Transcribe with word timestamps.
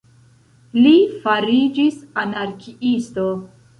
Li 0.85 0.93
fariĝis 1.25 1.99
anarkiisto. 2.25 3.29